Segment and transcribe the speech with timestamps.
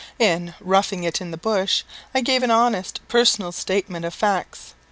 [0.17, 1.83] In "Roughing it in the Bush,"
[2.15, 4.73] I gave an honest personal statement of facts.